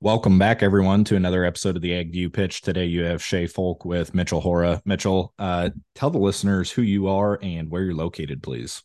[0.00, 2.62] Welcome back, everyone, to another episode of the Ag View Pitch.
[2.62, 4.80] Today, you have Shay Folk with Mitchell Hora.
[4.84, 8.84] Mitchell, uh, tell the listeners who you are and where you're located, please.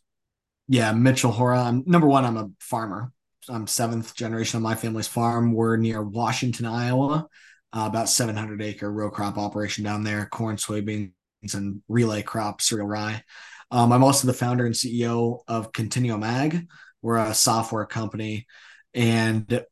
[0.66, 1.62] Yeah, Mitchell Hora.
[1.62, 3.12] I'm, number one, I'm a farmer.
[3.48, 5.52] I'm seventh generation on my family's farm.
[5.52, 7.28] We're near Washington, Iowa,
[7.72, 11.12] uh, about 700 acre row crop operation down there, corn, soybeans,
[11.52, 13.22] and relay crop, cereal rye.
[13.70, 16.66] Um, I'm also the founder and CEO of Continuum Ag.
[17.02, 18.48] We're a software company
[18.94, 19.64] and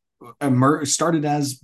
[0.42, 1.62] emer- started as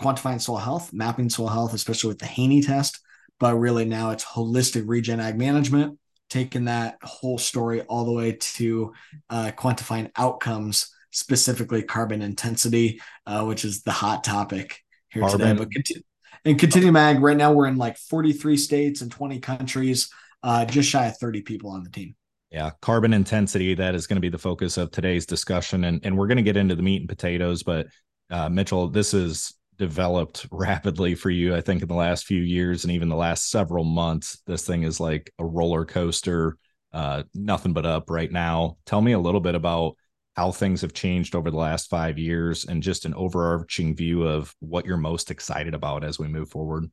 [0.00, 3.00] quantifying soil health, mapping soil health, especially with the Haney test.
[3.40, 5.98] But really now it's holistic regen ag management,
[6.30, 8.92] taking that whole story all the way to
[9.28, 15.40] uh, quantifying outcomes, specifically carbon intensity, uh, which is the hot topic here carbon.
[15.40, 15.58] today.
[15.58, 16.02] But continue,
[16.44, 20.10] and Continuum Ag, right now we're in like 43 states and 20 countries,
[20.42, 22.14] uh, just shy of 30 people on the team.
[22.54, 25.82] Yeah, carbon intensity, that is going to be the focus of today's discussion.
[25.82, 27.64] And, and we're going to get into the meat and potatoes.
[27.64, 27.88] But
[28.30, 32.84] uh, Mitchell, this is developed rapidly for you, I think, in the last few years
[32.84, 34.40] and even the last several months.
[34.46, 36.56] This thing is like a roller coaster,
[36.92, 38.76] uh, nothing but up right now.
[38.86, 39.96] Tell me a little bit about
[40.36, 44.54] how things have changed over the last five years and just an overarching view of
[44.60, 46.84] what you're most excited about as we move forward.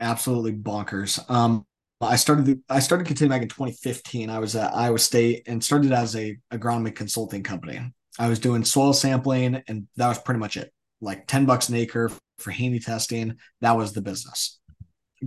[0.00, 1.30] Absolutely bonkers.
[1.30, 1.66] Um,
[2.04, 4.30] I started the, I started Continuum back in 2015.
[4.30, 7.80] I was at Iowa State and started as a agronomy consulting company.
[8.18, 10.72] I was doing soil sampling, and that was pretty much it.
[11.00, 13.36] Like 10 bucks an acre for Haney testing.
[13.60, 14.60] That was the business.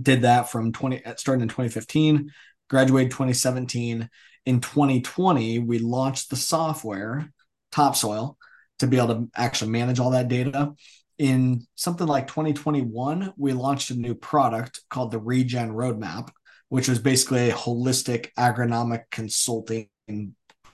[0.00, 2.30] Did that from 20 starting in 2015,
[2.68, 4.08] graduated 2017.
[4.46, 7.30] In 2020, we launched the software
[7.72, 8.36] Topsoil
[8.78, 10.72] to be able to actually manage all that data.
[11.18, 16.30] In something like 2021, we launched a new product called the Regen Roadmap
[16.68, 19.88] which was basically a holistic agronomic consulting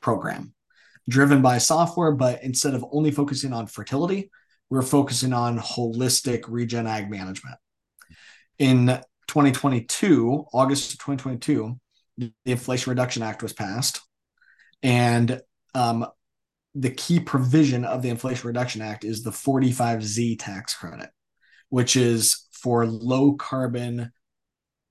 [0.01, 0.55] program
[1.09, 2.13] driven by software.
[2.13, 4.31] But instead of only focusing on fertility,
[4.71, 7.57] we we're focusing on holistic regen ag management.
[8.59, 8.87] In
[9.29, 11.79] 2022, August of 2022,
[12.19, 14.01] the Inflation Reduction Act was passed.
[14.83, 15.41] And
[15.75, 16.07] um,
[16.75, 21.11] the key provision of the Inflation Reduction Act is the 45Z tax credit,
[21.69, 24.13] which is for low carbon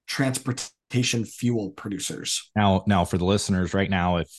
[0.08, 2.52] transport transportation fuel producers.
[2.56, 4.30] Now, now for the listeners right now, if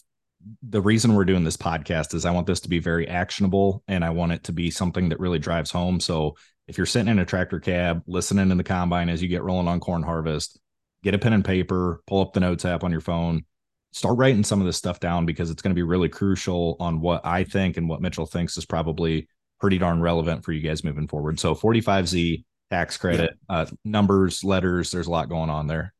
[0.62, 4.04] the reason we're doing this podcast is I want this to be very actionable and
[4.04, 6.00] I want it to be something that really drives home.
[6.00, 6.36] So
[6.68, 9.68] if you're sitting in a tractor cab, listening in the combine as you get rolling
[9.68, 10.60] on corn harvest,
[11.02, 13.44] get a pen and paper, pull up the notes app on your phone,
[13.92, 17.00] start writing some of this stuff down because it's going to be really crucial on
[17.00, 19.28] what I think and what Mitchell thinks is probably
[19.60, 21.40] pretty darn relevant for you guys moving forward.
[21.40, 23.56] So 45Z tax credit, yeah.
[23.56, 25.93] uh, numbers, letters, there's a lot going on there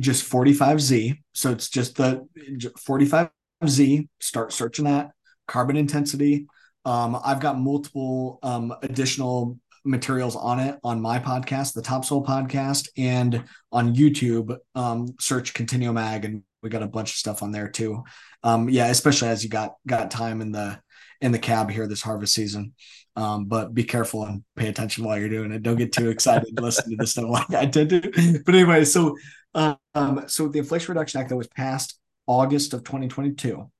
[0.00, 1.18] just 45Z.
[1.32, 4.08] So it's just the 45Z.
[4.20, 5.10] Start searching that
[5.46, 6.46] carbon intensity.
[6.84, 12.88] Um, I've got multiple um, additional materials on it on my podcast, the Topsoil podcast,
[12.96, 14.56] and on YouTube.
[14.74, 18.02] Um, search Continuum Ag, and we got a bunch of stuff on there too.
[18.42, 20.80] Um, yeah, especially as you got got time in the
[21.20, 22.74] in the cab here this harvest season.
[23.14, 25.62] Um, but be careful and pay attention while you're doing it.
[25.62, 28.42] Don't get too excited and listen to this stuff like I tend to.
[28.44, 29.16] But anyway, so
[29.54, 33.70] um, so the Inflation Reduction Act that was passed August of 2022,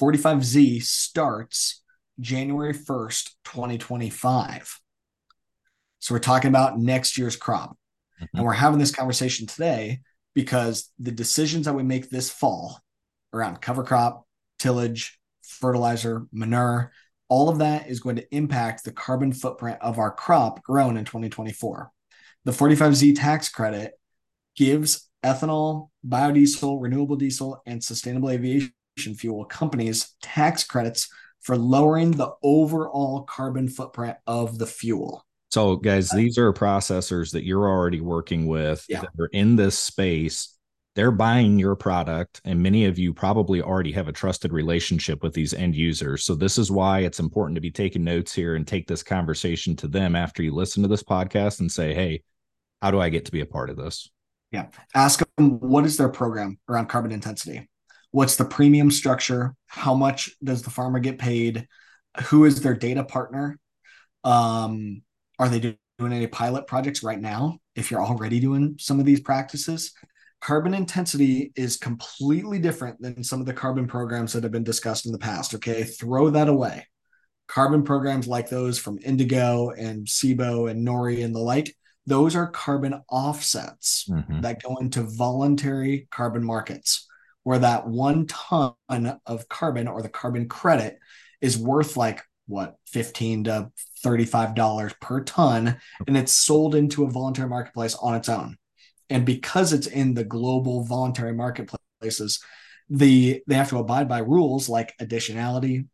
[0.00, 1.82] 45Z starts
[2.20, 4.80] January 1st, 2025.
[6.00, 7.76] So we're talking about next year's crop.
[8.20, 8.36] Mm-hmm.
[8.36, 10.00] And we're having this conversation today
[10.34, 12.80] because the decisions that we make this fall
[13.32, 14.26] around cover crop,
[14.58, 16.92] tillage, fertilizer, manure,
[17.32, 21.06] all of that is going to impact the carbon footprint of our crop grown in
[21.06, 21.90] 2024.
[22.44, 23.94] The 45Z tax credit
[24.54, 28.74] gives ethanol, biodiesel, renewable diesel, and sustainable aviation
[29.16, 31.08] fuel companies tax credits
[31.40, 35.24] for lowering the overall carbon footprint of the fuel.
[35.50, 39.00] So, guys, these are processors that you're already working with yeah.
[39.00, 40.51] that are in this space.
[40.94, 45.32] They're buying your product, and many of you probably already have a trusted relationship with
[45.32, 46.24] these end users.
[46.24, 49.74] So, this is why it's important to be taking notes here and take this conversation
[49.76, 52.22] to them after you listen to this podcast and say, Hey,
[52.82, 54.10] how do I get to be a part of this?
[54.50, 54.66] Yeah.
[54.94, 57.68] Ask them what is their program around carbon intensity?
[58.10, 59.54] What's the premium structure?
[59.66, 61.66] How much does the farmer get paid?
[62.24, 63.58] Who is their data partner?
[64.24, 65.02] Um,
[65.38, 65.60] are they
[65.98, 67.58] doing any pilot projects right now?
[67.74, 69.94] If you're already doing some of these practices,
[70.42, 75.06] carbon intensity is completely different than some of the carbon programs that have been discussed
[75.06, 75.54] in the past.
[75.54, 75.84] Okay.
[75.84, 76.86] Throw that away.
[77.46, 81.74] Carbon programs like those from Indigo and CIBO and NORI and the like
[82.06, 84.40] those are carbon offsets mm-hmm.
[84.40, 87.06] that go into voluntary carbon markets,
[87.44, 88.74] where that one ton
[89.24, 90.98] of carbon or the carbon credit
[91.40, 93.70] is worth like what 15 to
[94.02, 95.76] 35 dollars per ton
[96.08, 98.56] and it's sold into a voluntary marketplace on its own
[99.10, 102.42] and because it's in the global voluntary marketplaces
[102.88, 105.86] the they have to abide by rules like additionality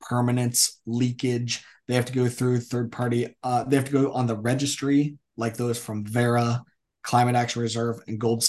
[0.00, 1.62] permanence leakage.
[1.86, 5.18] They have to go through third party uh, they have to go on the registry
[5.36, 6.62] like those from Verra
[7.02, 8.44] climate action reserve and gold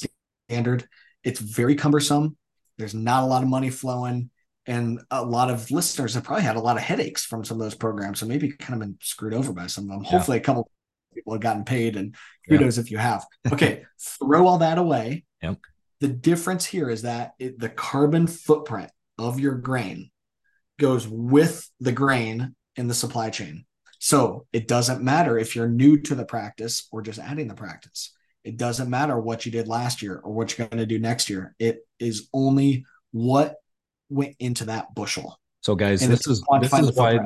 [0.49, 0.87] standard.
[1.23, 2.37] It's very cumbersome.
[2.77, 4.29] There's not a lot of money flowing.
[4.67, 7.63] And a lot of listeners have probably had a lot of headaches from some of
[7.63, 8.19] those programs.
[8.19, 10.03] So maybe kind of been screwed over by some of them.
[10.03, 10.11] Yeah.
[10.11, 10.69] hopefully a couple
[11.13, 12.15] people have gotten paid and
[12.47, 13.25] kudos if you have.
[13.51, 13.83] Okay
[14.19, 15.25] throw all that away.
[15.41, 15.57] Yep.
[15.99, 20.11] the difference here is that it, the carbon footprint of your grain
[20.79, 23.65] goes with the grain in the supply chain.
[23.99, 28.13] So it doesn't matter if you're new to the practice or just adding the practice.
[28.43, 31.29] It doesn't matter what you did last year or what you're going to do next
[31.29, 31.55] year.
[31.59, 33.57] It is only what
[34.09, 35.39] went into that bushel.
[35.61, 37.19] So guys and this is this is why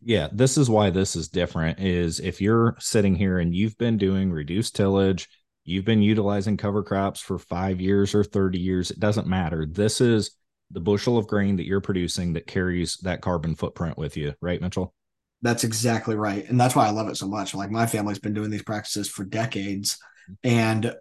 [0.00, 3.98] yeah this is why this is different is if you're sitting here and you've been
[3.98, 5.28] doing reduced tillage
[5.68, 9.66] you've been utilizing cover crops for five years or 30 years it doesn't matter.
[9.66, 10.30] This is
[10.70, 14.62] the bushel of grain that you're producing that carries that carbon footprint with you right
[14.62, 14.94] mitchell?
[15.42, 17.54] That's exactly right and that's why i love it so much.
[17.54, 19.98] Like my family's been doing these practices for decades
[20.42, 20.94] and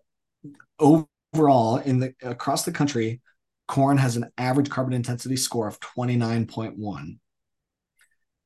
[0.80, 3.22] overall in the across the country
[3.70, 7.18] corn has an average carbon intensity score of 29.1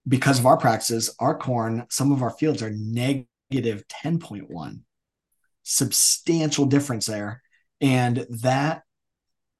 [0.07, 4.79] because of our practices, our corn, some of our fields are negative 10.1.
[5.63, 7.41] Substantial difference there.
[7.79, 8.83] And that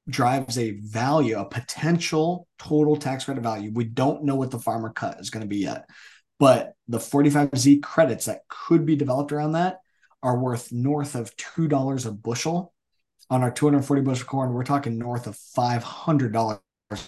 [0.08, 3.70] drives a value, a potential total tax credit value.
[3.72, 5.88] We don't know what the farmer cut is going to be yet,
[6.38, 9.78] but the 45Z credits that could be developed around that
[10.22, 12.72] are worth north of $2 a bushel.
[13.30, 16.60] On our 240 bushel corn, we're talking north of $500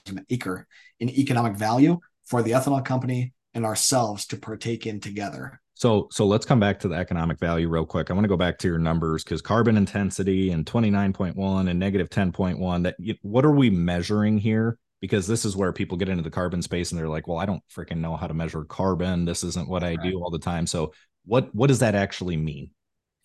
[0.06, 0.66] an acre
[1.00, 5.60] in economic value for the ethanol company and ourselves to partake in together.
[5.74, 8.10] So so let's come back to the economic value real quick.
[8.10, 12.10] I want to go back to your numbers because carbon intensity and 29.1 and negative
[12.10, 14.78] 10.1 that what are we measuring here?
[15.00, 17.44] Because this is where people get into the carbon space and they're like, "Well, I
[17.44, 19.24] don't freaking know how to measure carbon.
[19.24, 20.02] This isn't what I right.
[20.02, 20.92] do all the time." So
[21.26, 22.70] what what does that actually mean?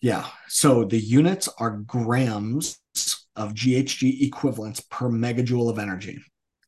[0.00, 0.26] Yeah.
[0.48, 2.78] So the units are grams
[3.36, 6.18] of GHG equivalents per megajoule of energy.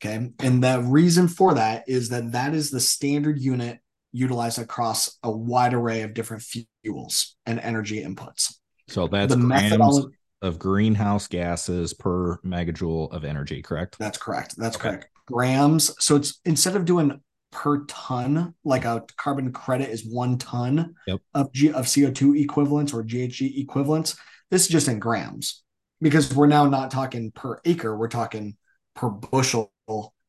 [0.05, 0.31] Okay.
[0.41, 3.79] And the reason for that is that that is the standard unit
[4.11, 8.55] utilized across a wide array of different fuels and energy inputs.
[8.89, 10.09] So that's the methodology
[10.43, 13.97] of greenhouse gases per megajoule of energy, correct?
[13.99, 14.57] That's correct.
[14.57, 14.89] That's okay.
[14.89, 15.09] correct.
[15.27, 15.95] Grams.
[16.05, 17.21] So it's instead of doing
[17.53, 21.21] per ton, like a carbon credit is one ton yep.
[21.33, 24.17] of G, of CO2 equivalents or GHG equivalents.
[24.51, 25.63] This is just in grams
[26.01, 28.57] because we're now not talking per acre, we're talking
[28.95, 29.73] per bushel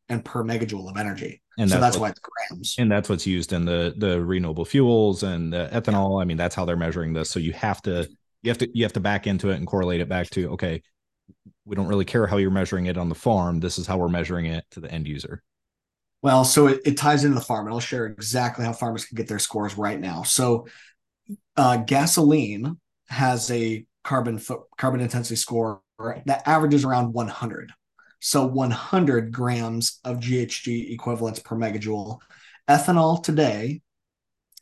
[0.10, 1.42] and per megajoule of energy.
[1.58, 2.76] And so that's, that's why it's grams.
[2.78, 6.22] And that's what's used in the the renewable fuels and the ethanol.
[6.22, 7.30] I mean, that's how they're measuring this.
[7.30, 8.08] So you have to
[8.42, 10.82] you have to you have to back into it and correlate it back to okay,
[11.66, 13.60] we don't really care how you're measuring it on the farm.
[13.60, 15.44] This is how we're measuring it to the end user.
[16.22, 19.18] Well, so it, it ties into the farm, and I'll share exactly how farmers can
[19.18, 20.24] get their scores right now.
[20.24, 20.68] So,
[21.58, 22.80] uh, gasoline
[23.10, 25.82] has a carbon foot, carbon intensity score
[26.26, 27.74] that averages around 100.
[28.26, 32.20] So 100 grams of GHG equivalents per megajoule.
[32.70, 33.82] Ethanol today,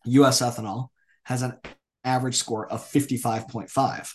[0.06, 0.88] US ethanol,
[1.26, 1.60] has an
[2.04, 4.14] average score of 55.5.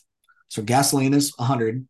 [0.49, 1.87] So gasoline is 100,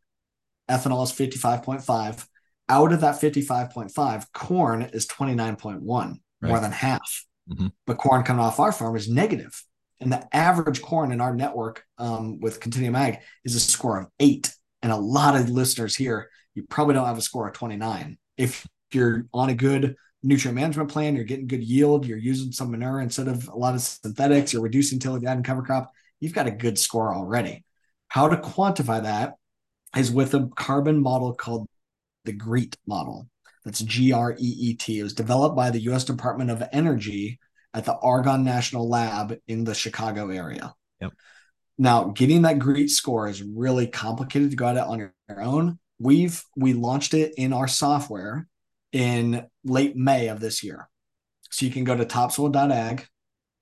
[0.69, 2.27] ethanol is 55.5.
[2.69, 6.19] Out of that 55.5, corn is 29.1, right.
[6.43, 7.25] more than half.
[7.51, 7.69] Mm-hmm.
[7.87, 9.65] But corn coming off our farm is negative.
[9.99, 14.09] And the average corn in our network um, with Continuum Ag is a score of
[14.21, 14.55] eight.
[14.83, 18.17] And a lot of listeners here you probably don't have a score of 29.
[18.37, 22.71] If you're on a good nutrient management plan, you're getting good yield, you're using some
[22.71, 26.47] manure instead of a lot of synthetics, you're reducing tillage, adding cover crop, you've got
[26.47, 27.63] a good score already.
[28.09, 29.35] How to quantify that
[29.95, 31.67] is with a carbon model called
[32.25, 33.29] the GREET model.
[33.65, 34.99] That's G R E E T.
[34.99, 37.39] It was developed by the US Department of Energy
[37.75, 40.75] at the Argonne National Lab in the Chicago area.
[41.01, 41.13] Yep.
[41.77, 45.79] Now, getting that GREET score is really complicated to go at it on your own
[45.99, 48.47] we've we launched it in our software
[48.93, 50.89] in late May of this year.
[51.51, 53.05] So you can go to topsoil.ag,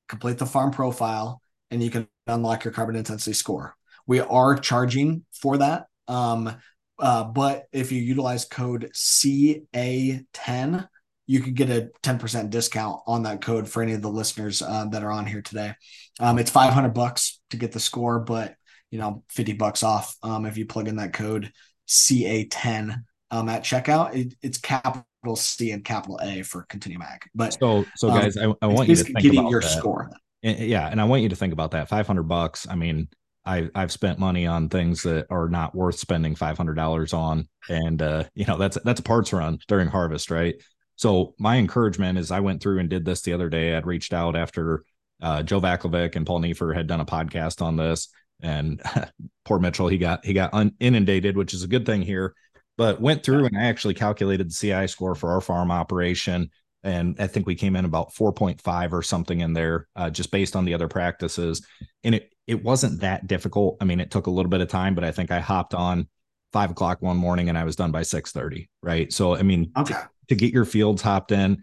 [0.09, 3.75] complete the farm profile, and you can unlock your carbon intensity score.
[4.07, 5.87] We are charging for that.
[6.09, 6.57] Um,
[6.99, 10.89] uh, but if you utilize code CA10,
[11.27, 14.85] you can get a 10% discount on that code for any of the listeners uh,
[14.91, 15.75] that are on here today.
[16.21, 18.55] Um, it's 500 bucks to get the score, but
[18.91, 21.51] you know, 50 bucks off um, if you plug in that code
[21.89, 25.05] CA10 um, at checkout, it, it's capital
[25.37, 27.23] C and capital A for Continuum Ag.
[27.35, 29.79] But so, so um, guys, um, I, I want you to think about your that.
[29.79, 30.11] score.
[30.43, 31.89] And, yeah, and I want you to think about that.
[31.89, 32.67] Five hundred bucks.
[32.69, 33.09] I mean,
[33.45, 37.49] I I've spent money on things that are not worth spending five hundred dollars on,
[37.69, 40.55] and uh, you know that's that's a parts run during harvest, right?
[40.97, 43.75] So my encouragement is I went through and did this the other day.
[43.75, 44.85] I'd reached out after
[45.21, 48.09] uh, Joe Vaclavik and Paul Neiffer had done a podcast on this,
[48.43, 48.83] and
[49.45, 52.35] poor Mitchell he got he got un- inundated, which is a good thing here.
[52.77, 56.51] But went through and I actually calculated the CI score for our farm operation,
[56.83, 60.57] and I think we came in about 4.5 or something in there, uh, just based
[60.57, 61.67] on the other practices.
[62.03, 63.79] And it it wasn't that difficult.
[63.81, 66.09] I mean, it took a little bit of time, but I think I hopped on
[66.53, 68.69] five o'clock one morning and I was done by six thirty.
[68.83, 69.13] Right.
[69.13, 69.95] So I mean okay.
[69.95, 71.63] to, to get your fields hopped in,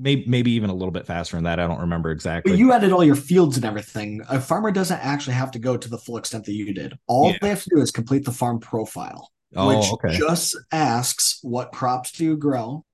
[0.00, 1.60] maybe maybe even a little bit faster than that.
[1.60, 2.52] I don't remember exactly.
[2.52, 4.22] But you added all your fields and everything.
[4.28, 6.98] A farmer doesn't actually have to go to the full extent that you did.
[7.06, 7.38] All yeah.
[7.40, 10.16] they have to do is complete the farm profile, oh, which okay.
[10.16, 12.84] just asks what crops do you grow.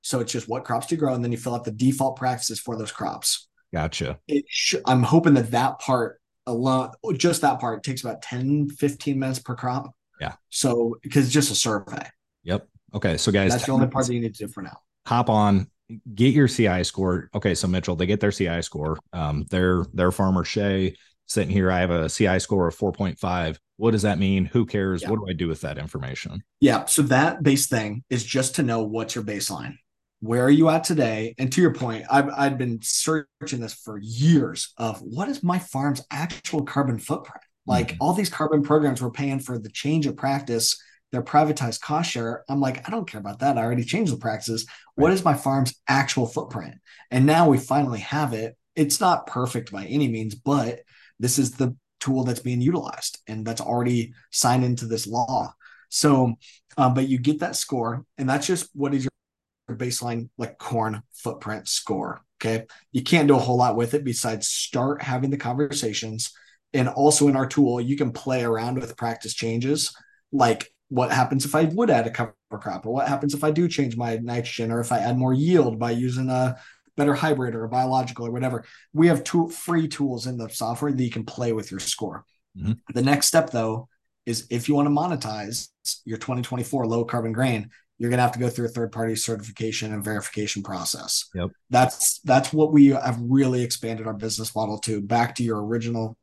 [0.00, 2.16] So it's just what crops do you grow, and then you fill out the default
[2.16, 3.48] practices for those crops.
[3.72, 4.18] Gotcha.
[4.26, 9.18] It sh- I'm hoping that that part alone, just that part, takes about 10, 15
[9.18, 9.94] minutes per crop.
[10.20, 10.34] Yeah.
[10.50, 12.06] So because it's just a survey.
[12.44, 12.66] Yep.
[12.94, 13.16] Okay.
[13.16, 14.76] So guys, that's the only part that you need to do for now.
[15.06, 15.68] Hop on,
[16.14, 17.28] get your CI score.
[17.34, 18.98] Okay, so Mitchell, they get their CI score.
[19.12, 20.94] Um, their their farmer Shay
[21.26, 21.70] sitting here.
[21.70, 23.58] I have a CI score of 4.5.
[23.76, 24.44] What does that mean?
[24.44, 25.02] Who cares?
[25.02, 25.10] Yeah.
[25.10, 26.42] What do I do with that information?
[26.60, 26.84] Yeah.
[26.84, 29.76] So that base thing is just to know what's your baseline.
[30.20, 31.34] Where are you at today?
[31.38, 35.58] And to your point, I've I've been searching this for years of what is my
[35.58, 37.42] farm's actual carbon footprint?
[37.66, 37.96] Like mm-hmm.
[38.00, 40.80] all these carbon programs we're paying for the change of practice
[41.12, 42.44] their privatized cost share.
[42.48, 43.58] I'm like, I don't care about that.
[43.58, 44.66] I already changed the practices.
[44.96, 45.02] Right.
[45.02, 46.76] What is my farm's actual footprint?
[47.10, 48.56] And now we finally have it.
[48.74, 50.80] It's not perfect by any means, but
[51.20, 55.54] this is the tool that's being utilized and that's already signed into this law.
[55.90, 56.34] So,
[56.78, 61.02] um, but you get that score, and that's just what is your baseline like corn
[61.12, 62.22] footprint score.
[62.40, 62.64] Okay.
[62.92, 66.32] You can't do a whole lot with it besides start having the conversations.
[66.72, 69.94] And also in our tool, you can play around with practice changes
[70.32, 73.50] like what happens if I would add a cover crop, or what happens if I
[73.50, 76.58] do change my nitrogen, or if I add more yield by using a
[76.98, 78.64] better hybrid or a biological or whatever.
[78.92, 82.26] We have two free tools in the software that you can play with your score.
[82.58, 82.72] Mm-hmm.
[82.92, 83.88] The next step, though,
[84.26, 85.68] is if you want to monetize
[86.04, 89.16] your 2024 low carbon grain, you're going to have to go through a third party
[89.16, 91.30] certification and verification process.
[91.34, 91.50] Yep.
[91.70, 95.00] That's that's what we have really expanded our business model to.
[95.00, 96.18] Back to your original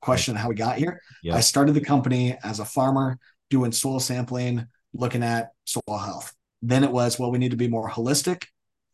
[0.00, 1.02] question, how we got here.
[1.22, 1.36] Yep.
[1.36, 3.18] I started the company as a farmer
[3.50, 6.32] doing soil sampling, looking at soil health.
[6.62, 8.44] Then it was, well, we need to be more holistic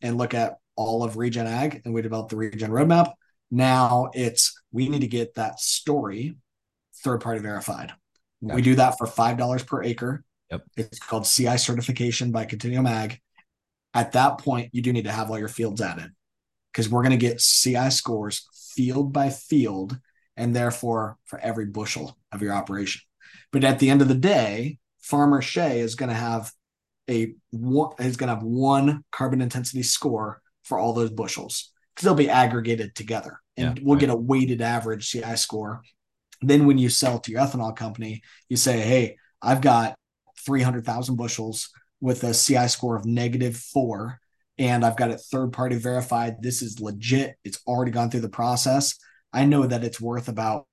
[0.00, 3.12] and look at all of regen ag, and we developed the regen roadmap.
[3.50, 6.36] Now it's we need to get that story
[7.02, 7.92] third party verified.
[8.42, 8.54] Gotcha.
[8.54, 10.24] We do that for five dollars per acre.
[10.50, 10.62] Yep.
[10.76, 13.20] It's called CI certification by Continuum Ag.
[13.94, 16.10] At that point, you do need to have all your fields added
[16.72, 19.98] because we're going to get CI scores field by field,
[20.36, 23.02] and therefore for every bushel of your operation.
[23.52, 26.52] But at the end of the day, Farmer Shay is going to have
[27.08, 32.04] a one is going to have one carbon intensity score for all those bushels because
[32.04, 34.00] they'll be aggregated together, and yeah, we'll right.
[34.00, 35.82] get a weighted average CI score.
[36.40, 39.96] Then when you sell to your ethanol company, you say, "Hey, I've got
[40.46, 44.20] three hundred thousand bushels with a CI score of negative four,
[44.58, 46.42] and I've got it third party verified.
[46.42, 47.36] This is legit.
[47.44, 48.96] It's already gone through the process.
[49.32, 50.66] I know that it's worth about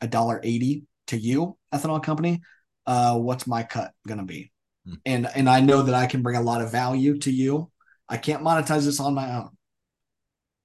[0.00, 2.42] a dollar eighty to you, ethanol company,
[2.86, 4.52] uh, what's my cut going to be?
[4.86, 4.94] Hmm.
[5.06, 7.70] And and I know that I can bring a lot of value to you.
[8.08, 9.50] I can't monetize this on my own.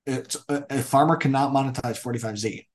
[0.05, 2.65] It's a, a farmer cannot monetize 45Z.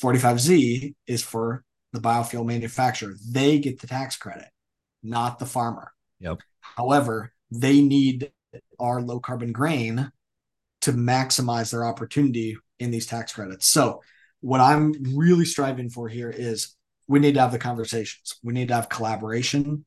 [0.00, 3.14] 45Z is for the biofuel manufacturer.
[3.30, 4.48] They get the tax credit,
[5.02, 5.92] not the farmer.
[6.20, 6.40] Yep.
[6.60, 8.32] However, they need
[8.78, 10.10] our low carbon grain
[10.82, 13.66] to maximize their opportunity in these tax credits.
[13.66, 14.02] So,
[14.40, 18.34] what I'm really striving for here is we need to have the conversations.
[18.42, 19.84] We need to have collaboration.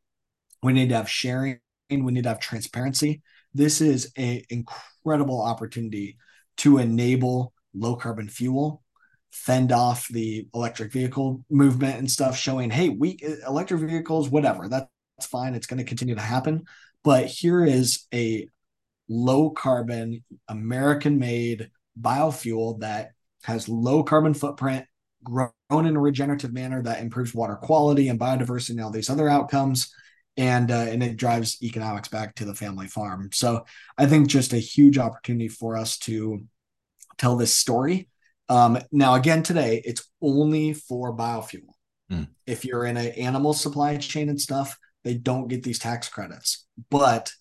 [0.64, 1.60] We need to have sharing.
[1.90, 3.22] We need to have transparency.
[3.54, 6.18] This is an incredible opportunity
[6.58, 8.84] to enable low carbon fuel,
[9.32, 14.90] fend off the electric vehicle movement and stuff, showing, hey, we electric vehicles, whatever, that's
[15.22, 15.56] fine.
[15.56, 16.66] It's going to continue to happen.
[17.04, 18.48] But here is a
[19.08, 21.70] low carbon, American made
[22.00, 23.12] biofuel that
[23.44, 24.86] has low carbon footprint,
[25.24, 29.30] grown in a regenerative manner that improves water quality and biodiversity and all these other
[29.30, 29.94] outcomes
[30.38, 33.66] and uh, and it drives economics back to the family farm so
[33.98, 36.44] i think just a huge opportunity for us to
[37.18, 38.10] tell this story
[38.50, 41.74] um, now again today it's only for biofuel
[42.12, 42.28] mm.
[42.46, 46.66] if you're in an animal supply chain and stuff they don't get these tax credits.
[46.90, 47.32] But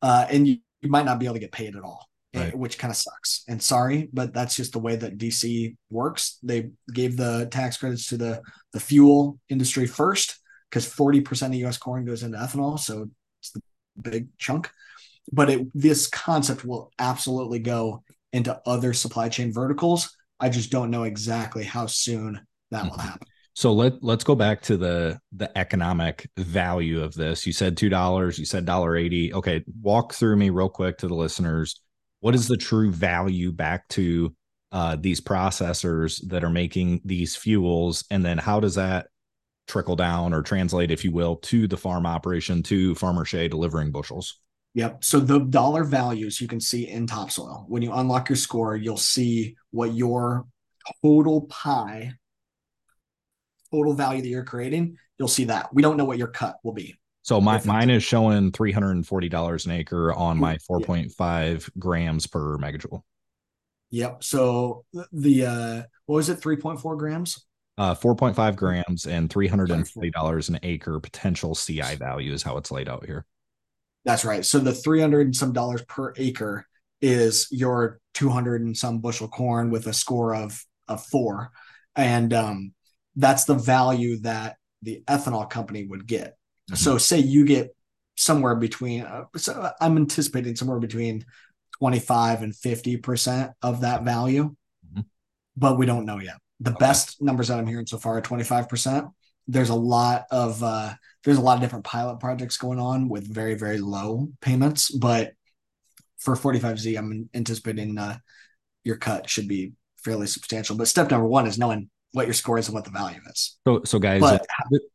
[0.00, 2.08] uh, and you, you might not be able to get paid at all.
[2.32, 2.56] Eh, right.
[2.56, 3.42] which kind of sucks.
[3.48, 6.38] And sorry, but that's just the way that DC works.
[6.44, 8.40] They gave the tax credits to the
[8.72, 10.38] the fuel industry first
[10.70, 13.08] because 40% of US corn goes into ethanol, so
[13.40, 13.60] it's the
[14.00, 14.70] big chunk.
[15.32, 20.16] But it, this concept will absolutely go into other supply chain verticals.
[20.38, 23.00] I just don't know exactly how soon that will mm-hmm.
[23.00, 23.26] happen.
[23.56, 27.44] So let let's go back to the the economic value of this.
[27.44, 28.38] You said two dollars.
[28.38, 29.34] You said dollar eighty.
[29.34, 31.80] Okay, walk through me real quick to the listeners
[32.20, 34.34] what is the true value back to
[34.72, 39.08] uh, these processors that are making these fuels and then how does that
[39.66, 43.90] trickle down or translate if you will to the farm operation to farmer Shay delivering
[43.90, 44.38] bushels
[44.74, 45.02] Yep.
[45.02, 47.64] So the dollar values you can see in topsoil.
[47.68, 50.46] When you unlock your score, you'll see what your
[51.02, 52.12] total pie,
[53.72, 54.96] total value that you're creating.
[55.18, 55.74] You'll see that.
[55.74, 56.96] We don't know what your cut will be.
[57.30, 60.80] So my mine is showing three hundred and forty dollars an acre on my four
[60.80, 63.02] point five grams per megajoule.
[63.90, 64.24] Yep.
[64.24, 67.46] So the uh what was it, three point four grams?
[67.78, 71.94] Uh, four point five grams and three hundred and forty dollars an acre potential CI
[71.94, 73.24] value is how it's laid out here.
[74.04, 74.44] That's right.
[74.44, 76.66] So the three hundred and some dollars per acre
[77.00, 81.52] is your two hundred and some bushel corn with a score of of four,
[81.94, 82.74] and um,
[83.14, 86.36] that's the value that the ethanol company would get.
[86.70, 86.76] Mm-hmm.
[86.76, 87.74] So say you get
[88.16, 91.24] somewhere between, uh, so I'm anticipating somewhere between
[91.78, 94.54] 25 and 50% of that value,
[94.86, 95.00] mm-hmm.
[95.56, 96.36] but we don't know yet.
[96.60, 96.78] The okay.
[96.78, 99.10] best numbers that I'm hearing so far are 25%.
[99.48, 103.26] There's a lot of, uh, there's a lot of different pilot projects going on with
[103.26, 105.32] very, very low payments, but
[106.18, 108.18] for 45Z, I'm anticipating uh,
[108.84, 110.76] your cut should be fairly substantial.
[110.76, 113.58] But step number one is knowing what your score is and what the value is.
[113.66, 114.44] So, so guys, but,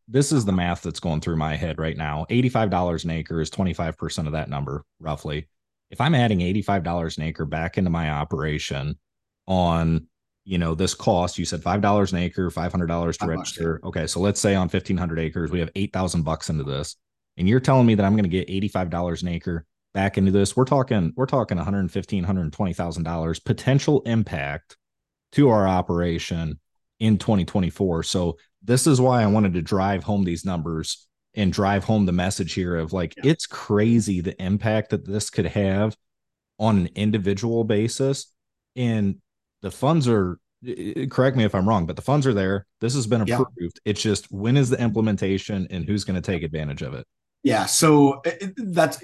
[0.07, 2.25] this is the math that's going through my head right now.
[2.29, 5.47] Eighty-five dollars an acre is twenty-five percent of that number, roughly.
[5.91, 8.97] If I'm adding eighty-five dollars an acre back into my operation
[9.47, 10.07] on,
[10.43, 13.79] you know, this cost, you said five dollars an acre, five hundred dollars to register.
[13.83, 16.95] Okay, so let's say on fifteen hundred acres, we have eight thousand bucks into this,
[17.37, 20.31] and you're telling me that I'm going to get eighty-five dollars an acre back into
[20.31, 20.57] this.
[20.57, 24.75] We're talking, we're talking one hundred fifteen, one hundred twenty thousand dollars potential impact
[25.31, 26.59] to our operation
[26.99, 28.03] in 2024.
[28.03, 32.11] So this is why I wanted to drive home these numbers and drive home the
[32.11, 33.31] message here of like yeah.
[33.31, 35.95] it's crazy the impact that this could have
[36.57, 38.33] on an individual basis
[38.75, 39.17] and
[39.61, 40.39] the funds are
[41.09, 42.65] correct me if I'm wrong, but the funds are there.
[42.81, 43.51] This has been approved.
[43.59, 43.69] Yeah.
[43.85, 47.05] It's just when is the implementation and who's going to take advantage of it?
[47.43, 48.21] Yeah, so
[48.57, 49.03] that's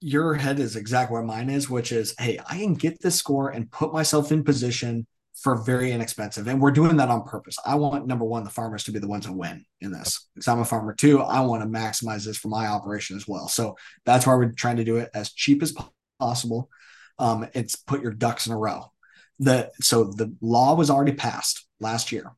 [0.00, 3.50] your head is exactly where mine is, which is, hey, I can get this score
[3.50, 6.46] and put myself in position for very inexpensive.
[6.46, 7.56] And we're doing that on purpose.
[7.64, 10.28] I want number one, the farmers to be the ones that win in this.
[10.34, 11.20] Because I'm a farmer too.
[11.20, 13.48] I want to maximize this for my operation as well.
[13.48, 15.74] So that's why we're trying to do it as cheap as
[16.20, 16.70] possible.
[17.18, 18.92] Um, it's put your ducks in a row.
[19.40, 22.32] The so the law was already passed last year.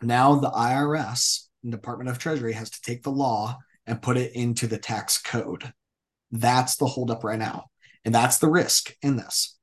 [0.00, 4.32] Now the IRS, and Department of Treasury, has to take the law and put it
[4.34, 5.72] into the tax code.
[6.30, 7.66] That's the holdup right now.
[8.04, 9.58] And that's the risk in this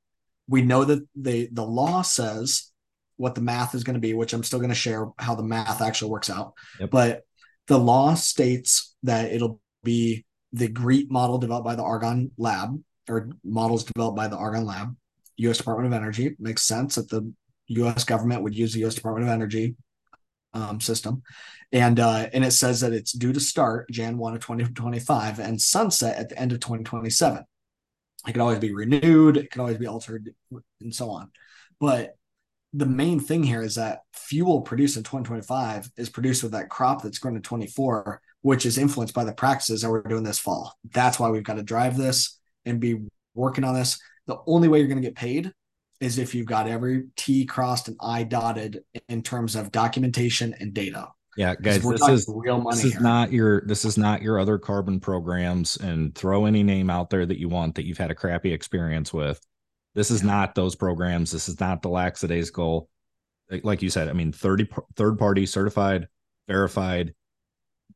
[0.49, 2.71] we know that the the law says
[3.17, 5.43] what the math is going to be, which I'm still going to share how the
[5.43, 6.53] math actually works out.
[6.79, 6.89] Yep.
[6.89, 7.21] But
[7.67, 13.29] the law states that it'll be the GREET model developed by the Argonne Lab or
[13.43, 14.95] models developed by the Argonne Lab,
[15.37, 15.57] U.S.
[15.57, 16.27] Department of Energy.
[16.27, 17.31] It makes sense that the
[17.67, 18.03] U.S.
[18.03, 18.95] government would use the U.S.
[18.95, 19.75] Department of Energy
[20.53, 21.21] um, system,
[21.71, 25.61] and uh, and it says that it's due to start Jan 1 of 2025 and
[25.61, 27.43] sunset at the end of 2027
[28.27, 30.29] it can always be renewed it can always be altered
[30.81, 31.31] and so on.
[31.79, 32.15] But
[32.73, 37.01] the main thing here is that fuel produced in 2025 is produced with that crop
[37.01, 40.73] that's grown in 24 which is influenced by the practices that we're doing this fall.
[40.93, 43.01] That's why we've got to drive this and be
[43.33, 43.99] working on this.
[44.27, 45.51] The only way you're going to get paid
[45.99, 50.73] is if you've got every t crossed and i dotted in terms of documentation and
[50.73, 52.75] data yeah, guys, this is real money.
[52.75, 53.01] This is here.
[53.01, 57.25] not your this is not your other carbon programs and throw any name out there
[57.25, 59.39] that you want that you've had a crappy experience with.
[59.95, 60.31] This is yeah.
[60.31, 61.31] not those programs.
[61.31, 62.89] This is not the lackadaisical.
[63.63, 66.09] Like you said, I mean, 30 third party certified,
[66.45, 67.13] verified.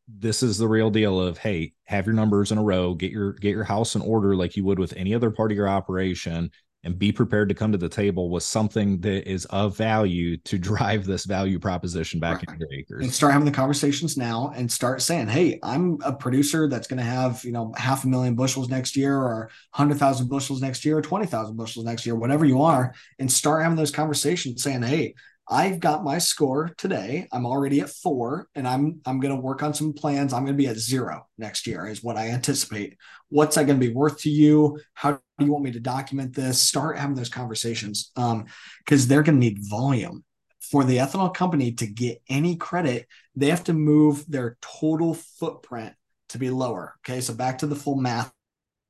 [0.07, 3.33] This is the real deal of hey, have your numbers in a row, get your
[3.33, 6.49] get your house in order like you would with any other part of your operation,
[6.83, 10.57] and be prepared to come to the table with something that is of value to
[10.73, 12.59] drive this value proposition back right.
[12.59, 13.03] into acres.
[13.03, 16.97] And start having the conversations now and start saying, Hey, I'm a producer that's going
[16.97, 20.97] to have, you know, half a million bushels next year or 100,000 bushels next year
[20.97, 22.93] or 20,000 bushels next year, whatever you are.
[23.19, 25.15] And start having those conversations saying, Hey,
[25.49, 27.27] I've got my score today.
[27.31, 30.31] I'm already at four, and I'm I'm going to work on some plans.
[30.31, 32.97] I'm going to be at zero next year, is what I anticipate.
[33.29, 34.79] What's that going to be worth to you?
[34.93, 36.61] How do you want me to document this?
[36.61, 38.45] Start having those conversations, um,
[38.79, 40.23] because they're going to need volume
[40.61, 43.07] for the ethanol company to get any credit.
[43.35, 45.93] They have to move their total footprint
[46.29, 46.95] to be lower.
[47.01, 48.31] Okay, so back to the full math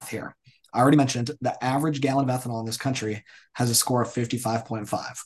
[0.08, 0.36] here.
[0.72, 4.10] I already mentioned the average gallon of ethanol in this country has a score of
[4.10, 5.18] 55.5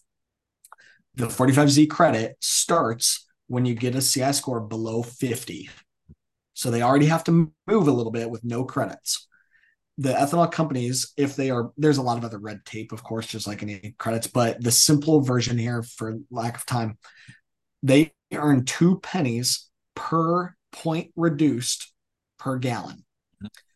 [1.18, 5.70] the 45Z credit starts when you get a CI score below 50.
[6.54, 9.28] So they already have to move a little bit with no credits.
[9.98, 13.26] The ethanol companies, if they are, there's a lot of other red tape, of course,
[13.26, 17.00] just like any credits, but the simple version here, for lack of time,
[17.82, 21.94] they earn two pennies per point reduced
[22.38, 23.04] per gallon.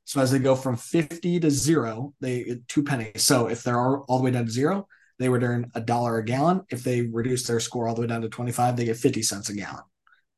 [0.03, 3.23] So as they go from 50 to zero, they two pennies.
[3.23, 4.87] So if they're all, all the way down to zero,
[5.21, 6.61] they would earn a dollar a gallon.
[6.69, 9.49] If they reduce their score all the way down to 25, they get 50 cents
[9.49, 9.83] a gallon.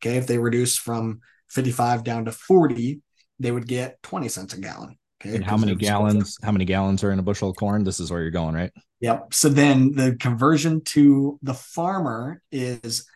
[0.02, 0.18] Okay.
[0.18, 3.02] If they reduce from 55 down to 40,
[3.40, 4.98] they would get 20 cents a gallon.
[5.22, 5.36] Okay.
[5.36, 7.84] And how many gallons, how many gallons are in a bushel of corn?
[7.84, 8.72] This is where you're going, right?
[9.00, 9.34] Yep.
[9.34, 13.08] So then the conversion to the farmer is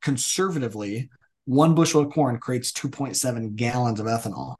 [0.00, 1.08] conservatively
[1.44, 4.56] one bushel of corn creates 2.7 gallons of ethanol.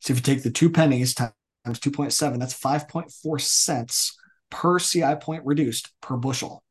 [0.00, 1.32] So if you take the two pennies times
[1.66, 4.18] 2.7, that's 5.4 cents
[4.54, 6.62] per CI point reduced per bushel.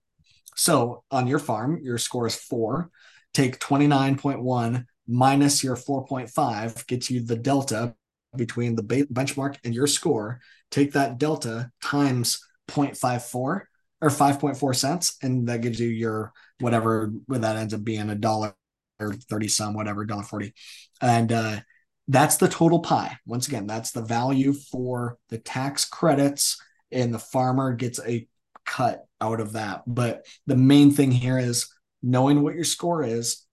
[0.56, 2.90] So on your farm, your score is four.
[3.34, 7.94] Take 29.1 minus your 4.5 gets you the delta
[8.38, 10.40] between the benchmark and your score.
[10.72, 13.64] Take that delta times 0.54 or
[14.02, 18.56] 5.4 cents, and that gives you your whatever what that ends up being a dollar
[19.00, 20.54] or 30 some, whatever, dollar 40.
[21.02, 21.60] And uh,
[22.08, 23.18] that's the total pie.
[23.26, 26.58] Once again, that's the value for the tax credits
[26.94, 28.28] and the farmer gets a
[28.66, 29.84] cut out of that.
[29.88, 31.68] But the main thing here is
[32.02, 33.46] knowing what your score is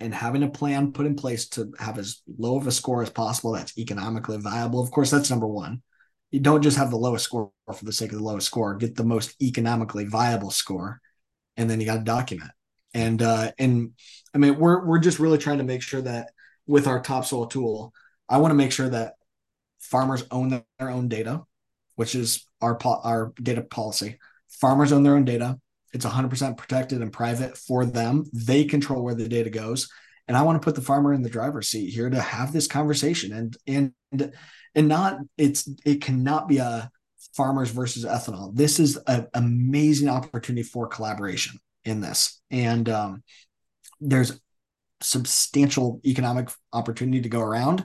[0.00, 3.10] and having a plan put in place to have as low of a score as
[3.10, 4.82] possible that's economically viable.
[4.82, 5.82] Of course, that's number one.
[6.30, 8.74] You don't just have the lowest score for the sake of the lowest score.
[8.76, 11.00] Get the most economically viable score,
[11.56, 12.50] and then you got to document.
[12.94, 13.92] And uh, and
[14.34, 16.30] I mean, we're we're just really trying to make sure that
[16.66, 17.92] with our topsoil tool,
[18.30, 19.14] I want to make sure that
[19.78, 21.42] farmers own their own data
[21.96, 24.18] which is our our data policy.
[24.48, 25.58] Farmers own their own data.
[25.92, 28.24] It's 100% protected and private for them.
[28.32, 29.90] They control where the data goes.
[30.26, 32.66] And I want to put the farmer in the driver's seat here to have this
[32.66, 34.32] conversation and and
[34.74, 36.90] and not it's it cannot be a
[37.34, 38.54] farmers versus ethanol.
[38.54, 42.40] This is an amazing opportunity for collaboration in this.
[42.50, 43.22] And um,
[44.00, 44.40] there's
[45.00, 47.84] substantial economic opportunity to go around.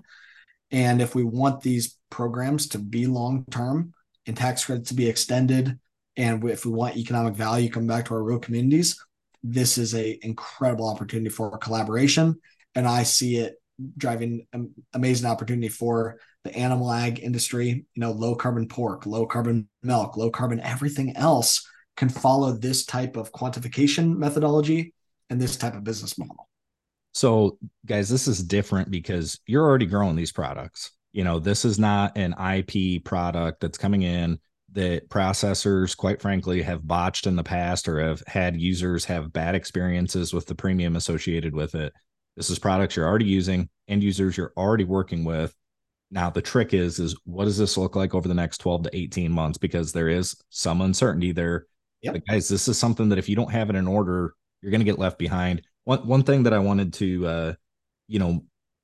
[0.71, 3.93] And if we want these programs to be long term,
[4.27, 5.79] and tax credits to be extended.
[6.15, 8.99] And if we want economic value come back to our rural communities,
[9.43, 12.39] this is a incredible opportunity for collaboration.
[12.75, 13.55] And I see it
[13.97, 19.25] driving an amazing opportunity for the animal ag industry, you know, low carbon pork, low
[19.25, 24.93] carbon milk, low carbon everything else can follow this type of quantification methodology
[25.29, 26.47] and this type of business model.
[27.13, 31.79] So, guys, this is different because you're already growing these products you know this is
[31.79, 34.37] not an ip product that's coming in
[34.73, 39.55] that processors quite frankly have botched in the past or have had users have bad
[39.55, 41.91] experiences with the premium associated with it.
[42.35, 45.55] This is products you're already using end users you're already working with.
[46.11, 48.95] Now the trick is is what does this look like over the next 12 to
[48.95, 49.57] 18 months?
[49.57, 51.65] Because there is some uncertainty there.
[52.03, 52.13] Yep.
[52.13, 54.81] but guys this is something that if you don't have it in order you're going
[54.81, 55.63] to get left behind.
[55.85, 57.53] One one thing that i wanted to uh
[58.07, 58.43] you know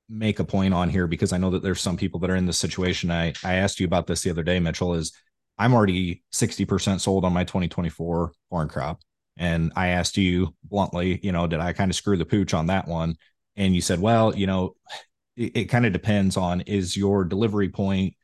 [0.09, 2.45] make a point on here because I know that there's some people that are in
[2.45, 3.11] this situation.
[3.11, 4.93] I I asked you about this the other day, Mitchell.
[4.93, 5.13] Is
[5.57, 9.01] I'm already 60% sold on my 2024 corn crop.
[9.37, 12.67] And I asked you bluntly, you know, did I kind of screw the pooch on
[12.67, 13.15] that one?
[13.55, 14.75] And you said, well, you know,
[15.35, 18.15] it, it kind of depends on is your delivery point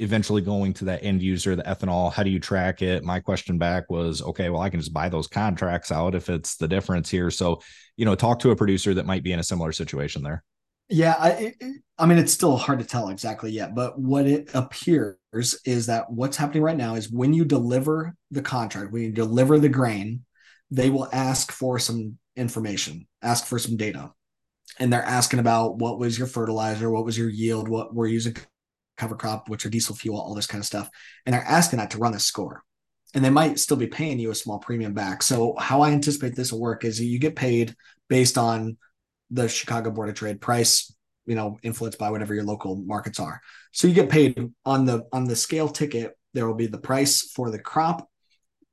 [0.00, 2.12] eventually going to that end user, the ethanol?
[2.12, 3.04] How do you track it?
[3.04, 6.56] My question back was, okay, well, I can just buy those contracts out if it's
[6.56, 7.30] the difference here.
[7.30, 7.62] So,
[7.96, 10.42] you know, talk to a producer that might be in a similar situation there.
[10.88, 11.54] Yeah, I,
[11.98, 15.16] I mean, it's still hard to tell exactly yet, but what it appears
[15.64, 19.58] is that what's happening right now is when you deliver the contract, when you deliver
[19.58, 20.24] the grain,
[20.70, 24.12] they will ask for some information, ask for some data.
[24.78, 28.36] And they're asking about what was your fertilizer, what was your yield, what we're using
[28.96, 30.90] cover crop, which are diesel fuel, all this kind of stuff.
[31.24, 32.62] And they're asking that to run a score.
[33.14, 35.22] And they might still be paying you a small premium back.
[35.22, 37.76] So, how I anticipate this will work is you get paid
[38.08, 38.76] based on
[39.34, 40.94] the Chicago Board of Trade price,
[41.26, 43.40] you know, influenced by whatever your local markets are.
[43.72, 46.16] So you get paid on the on the scale ticket.
[46.32, 48.08] There will be the price for the crop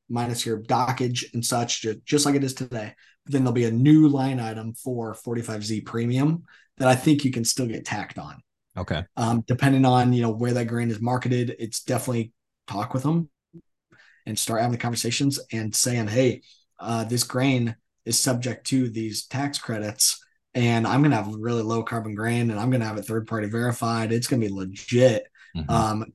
[0.08, 2.94] minus your dockage and such, just, like it is today.
[3.26, 6.44] But then there'll be a new line item for 45Z premium
[6.78, 8.42] that I think you can still get tacked on.
[8.78, 9.04] Okay.
[9.18, 12.34] Um, depending on you know where that grain is marketed, it's definitely
[12.68, 13.30] talk with them
[14.26, 16.42] and start having the conversations and saying, hey,
[16.80, 21.38] uh, this grain is subject to these tax credits and I'm going to have a
[21.38, 24.12] really low carbon grain and I'm going to have it third party verified.
[24.12, 25.28] It's going to be legit.
[25.56, 25.70] Mm-hmm.
[25.70, 26.06] Um,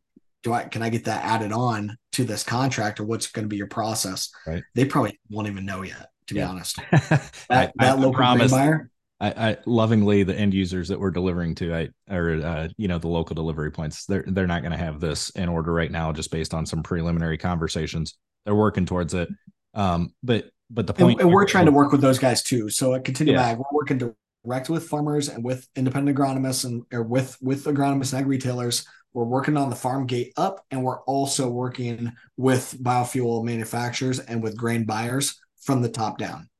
[0.42, 3.48] do I, can I get that added on to this contract or what's going to
[3.48, 4.30] be your process?
[4.46, 4.62] Right.
[4.74, 6.46] They probably won't even know yet, to yeah.
[6.46, 6.78] be honest.
[7.08, 8.90] That, I, that I, local grain buyer.
[9.18, 12.98] I, I, lovingly the end users that we're delivering to, I or uh, you know
[12.98, 16.12] the local delivery points, they're they're not going to have this in order right now,
[16.12, 18.18] just based on some preliminary conversations.
[18.44, 19.28] They're working towards it,
[19.72, 22.68] um, but but the point, and, and we're trying to work with those guys too.
[22.68, 23.54] So at Continue yeah.
[23.54, 24.14] We're working
[24.46, 28.86] direct with farmers and with independent agronomists and or with with agronomists and ag retailers.
[29.12, 34.42] We're working on the farm gate up, and we're also working with biofuel manufacturers and
[34.42, 36.50] with grain buyers from the top down,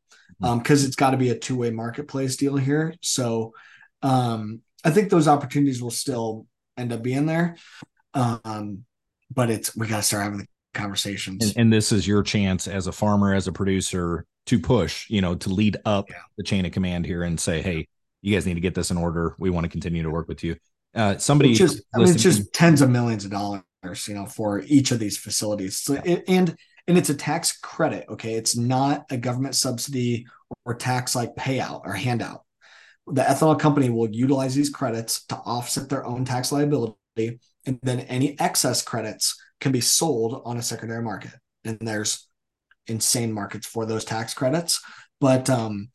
[0.41, 0.73] because mm-hmm.
[0.73, 2.95] um, it's got to be a two way marketplace deal here.
[3.03, 3.53] So
[4.03, 6.47] um, I think those opportunities will still
[6.79, 7.57] end up being there,
[8.15, 8.85] um,
[9.31, 11.45] but it's we got to start having the conversations.
[11.45, 15.21] And, and, this is your chance as a farmer, as a producer, to push, you
[15.21, 16.17] know, to lead up yeah.
[16.37, 17.89] the chain of command here and say, hey,
[18.23, 19.35] you guys need to get this in order.
[19.39, 20.57] We want to continue to work with you.
[20.95, 23.63] Uh, somebody just, I mean, it's just tens of millions of dollars,
[24.09, 25.79] you know, for each of these facilities.
[25.79, 26.57] So it, and
[26.89, 28.07] and it's a tax credit.
[28.09, 30.27] Okay, it's not a government subsidy
[30.65, 32.45] or tax like payout or handout.
[33.07, 36.97] The ethanol company will utilize these credits to offset their own tax liability,
[37.67, 41.33] and then any excess credits can be sold on a secondary market.
[41.65, 42.26] And there's
[42.87, 44.81] insane markets for those tax credits,
[45.21, 45.91] but um,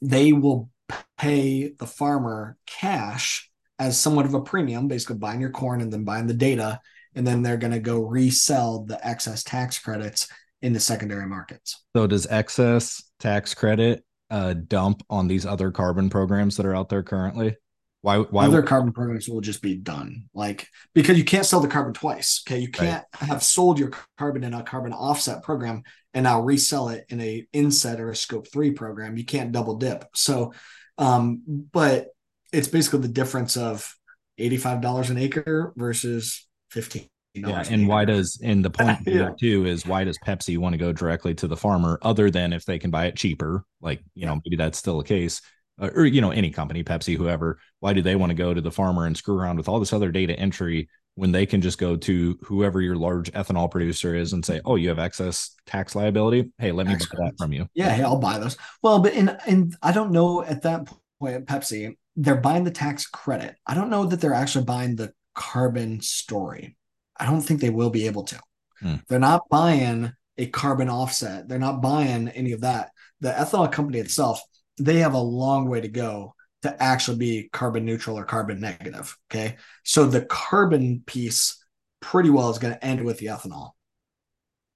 [0.00, 0.70] they will
[1.18, 6.04] pay the farmer cash as somewhat of a premium, basically buying your corn and then
[6.04, 6.80] buying the data,
[7.14, 10.28] and then they're going to go resell the excess tax credits
[10.62, 11.84] in the secondary markets.
[11.94, 16.88] So does excess tax credit uh, dump on these other carbon programs that are out
[16.88, 17.56] there currently?
[18.02, 18.18] Why?
[18.18, 20.28] Why other carbon programs will just be done?
[20.32, 22.42] Like because you can't sell the carbon twice.
[22.46, 23.28] Okay, you can't right.
[23.28, 25.82] have sold your carbon in a carbon offset program
[26.18, 29.16] and now resell it in a inset or a scope three program.
[29.16, 30.04] You can't double dip.
[30.16, 30.52] So,
[30.98, 32.08] um, but
[32.52, 33.94] it's basically the difference of
[34.36, 37.06] eighty-five dollars an acre versus fifteen.
[37.34, 39.12] Yeah, and why does and the point yeah.
[39.12, 42.52] here too is why does Pepsi want to go directly to the farmer other than
[42.52, 43.64] if they can buy it cheaper?
[43.80, 45.40] Like you know maybe that's still the case
[45.80, 48.60] uh, or you know any company pepsi whoever why do they want to go to
[48.60, 51.78] the farmer and screw around with all this other data entry when they can just
[51.78, 55.94] go to whoever your large ethanol producer is and say oh you have excess tax
[55.94, 56.50] liability?
[56.58, 57.66] Hey let me tax buy that from you.
[57.74, 58.56] Yeah hey, i'll buy those.
[58.82, 60.88] Well but in and i don't know at that
[61.20, 63.56] point at pepsi they're buying the tax credit.
[63.66, 66.76] I don't know that they're actually buying the carbon story.
[67.16, 68.40] I don't think they will be able to.
[68.80, 68.94] Hmm.
[69.08, 71.48] they're not buying a carbon offset.
[71.48, 72.90] They're not buying any of that.
[73.20, 74.40] The ethanol company itself
[74.78, 76.34] they have a long way to go
[76.76, 79.16] to actually be carbon neutral or carbon negative.
[79.30, 79.56] Okay.
[79.84, 81.64] So the carbon piece
[82.00, 83.72] pretty well is going to end with the ethanol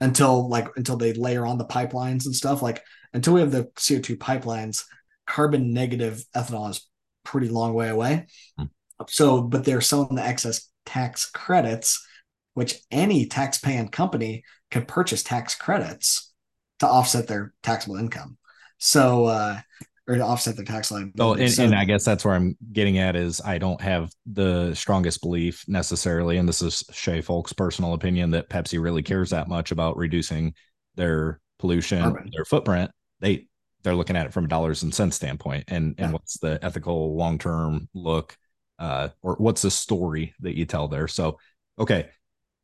[0.01, 2.63] until like until they layer on the pipelines and stuff.
[2.63, 4.85] Like until we have the CO2 pipelines,
[5.27, 6.87] carbon negative ethanol is
[7.25, 8.27] pretty long way away.
[8.59, 8.67] Hmm.
[9.09, 12.07] So, but they're selling the excess tax credits,
[12.55, 16.33] which any tax-paying company can purchase tax credits
[16.81, 18.39] to offset their taxable income.
[18.79, 19.61] So, uh,
[20.09, 21.13] or to offset their tax line.
[21.19, 24.11] Oh, and, so, and I guess that's where I'm getting at is I don't have
[24.27, 29.31] the strongest belief necessarily, and this is Shay Folk's personal opinion that Pepsi really cares
[29.31, 30.55] that much about reducing
[30.97, 32.31] their pollution, carbon.
[32.35, 32.91] their footprint.
[33.21, 33.47] They
[33.83, 37.17] they're looking at it from a dollars and cents standpoint, and and what's the ethical
[37.17, 38.37] long term look,
[38.79, 41.09] uh, or what's the story that you tell there.
[41.09, 41.39] So,
[41.79, 42.09] okay,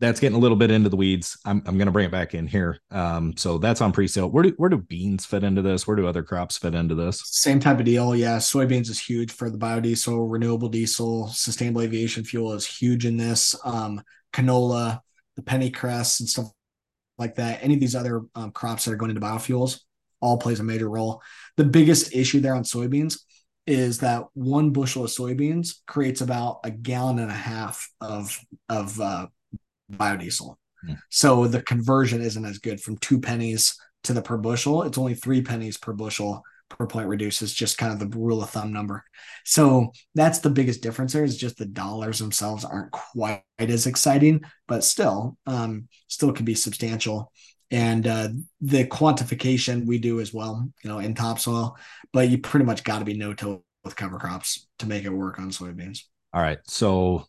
[0.01, 1.39] that's getting a little bit into the weeds.
[1.45, 2.79] I'm, I'm going to bring it back in here.
[2.91, 4.31] Um, so that's on pre-sale.
[4.31, 5.87] Where do where do beans fit into this?
[5.87, 7.21] Where do other crops fit into this?
[7.25, 8.15] Same type of deal.
[8.15, 13.17] Yeah, soybeans is huge for the biodiesel, renewable diesel, sustainable aviation fuel is huge in
[13.17, 13.57] this.
[13.65, 15.01] Um, canola,
[15.37, 16.47] the pennycress, and stuff
[17.17, 17.59] like that.
[17.63, 19.81] Any of these other um, crops that are going into biofuels
[20.21, 21.23] all plays a major role.
[21.57, 23.21] The biggest issue there on soybeans
[23.67, 28.99] is that one bushel of soybeans creates about a gallon and a half of of
[29.01, 29.27] uh,
[29.91, 30.57] biodiesel.
[30.85, 30.95] Hmm.
[31.11, 34.85] So the conversion isn't as good from two pennies to the per bushel.
[34.85, 38.43] It's only three pennies per bushel per point reduced is just kind of the rule
[38.43, 39.05] of thumb number.
[39.45, 44.43] So that's the biggest difference there is just the dollars themselves aren't quite as exciting,
[44.67, 47.33] but still, um, still can be substantial.
[47.71, 48.29] And uh,
[48.61, 51.77] the quantification we do as well, you know, in topsoil,
[52.13, 55.39] but you pretty much got to be no-till with cover crops to make it work
[55.39, 56.01] on soybeans.
[56.33, 56.59] All right.
[56.65, 57.27] So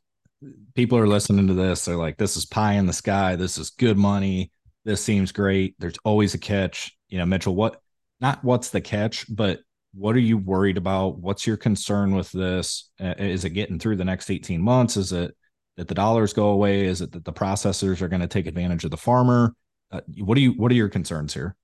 [0.76, 3.72] people are listening to this they're like this is pie in the sky this is
[3.72, 4.52] good money
[4.86, 5.76] this seems great.
[5.80, 6.98] There's always a catch.
[7.10, 7.82] You know, Mitchell, what
[8.22, 9.60] not what's the catch, but
[9.94, 11.20] what are you worried about?
[11.20, 12.90] What's your concern with this?
[13.00, 14.98] Uh, is it getting through the next 18 months?
[14.98, 15.36] Is it
[15.78, 16.86] that the dollars go away?
[16.86, 19.56] Is it that the processors are going to take advantage of the farmer?
[19.92, 21.56] Uh, what do you what are your concerns here?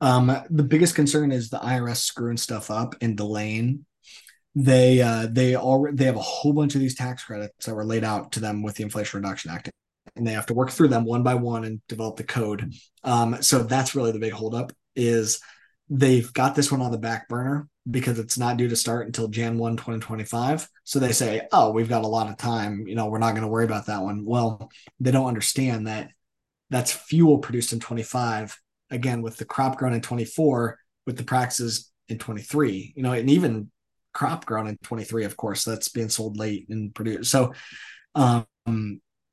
[0.00, 3.84] Um, the biggest concern is the IRS screwing stuff up and delaying.
[4.62, 7.84] They uh, they already they have a whole bunch of these tax credits that were
[7.84, 9.70] laid out to them with the Inflation Reduction Act,
[10.16, 12.74] and they have to work through them one by one and develop the code.
[13.02, 15.40] Um, so that's really the big holdup is
[15.88, 19.28] they've got this one on the back burner because it's not due to start until
[19.28, 20.68] Jan 1, 2025.
[20.84, 22.86] So they say, oh, we've got a lot of time.
[22.86, 24.26] You know, we're not going to worry about that one.
[24.26, 24.70] Well,
[25.00, 26.10] they don't understand that
[26.68, 31.90] that's fuel produced in 25, again, with the crop grown in 24, with the practices
[32.08, 33.70] in 23, you know, and even
[34.12, 37.30] crop grown in 23, of course, that's being sold late and produced.
[37.30, 37.52] So,
[38.14, 38.46] um,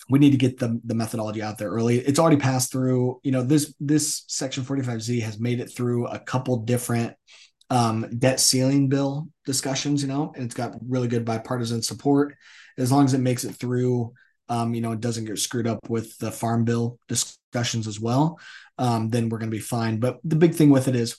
[0.10, 1.98] we need to get the, the methodology out there early.
[1.98, 6.20] It's already passed through, you know, this, this section 45Z has made it through a
[6.20, 7.14] couple different
[7.70, 12.36] um, debt ceiling bill discussions, you know, and it's got really good bipartisan support.
[12.78, 14.14] As long as it makes it through,
[14.50, 18.40] um, you know, it doesn't get screwed up with the farm bill discussions as well,
[18.78, 20.00] um, then we're going to be fine.
[20.00, 21.18] But the big thing with it is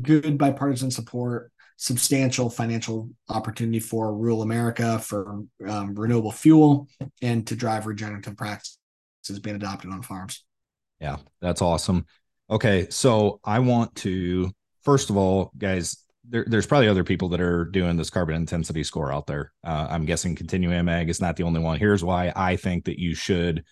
[0.00, 6.88] good bipartisan support, substantial financial opportunity for rural America for um, renewable fuel
[7.22, 8.76] and to drive regenerative practices
[9.40, 10.44] being adopted on farms.
[11.00, 12.04] Yeah, that's awesome.
[12.50, 14.50] Okay, so I want to
[14.82, 18.82] first of all, guys, there, there's probably other people that are doing this carbon intensity
[18.82, 19.52] score out there.
[19.62, 21.78] Uh, I'm guessing Continuum Ag is not the only one.
[21.78, 23.64] Here's why I think that you should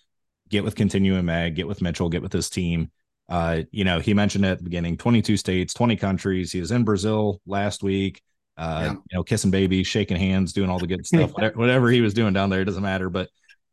[0.49, 2.91] get with Continuum Ag, get with Mitchell, get with his team.
[3.29, 6.53] Uh, you know, he mentioned at the beginning 22 states, 20 countries.
[6.53, 8.23] He was in Brazil last week,
[8.57, 8.93] uh, yeah.
[8.93, 12.15] you know, kissing babies, shaking hands, doing all the good stuff, whatever, whatever, he was
[12.15, 13.11] doing down there, it doesn't matter.
[13.11, 13.29] But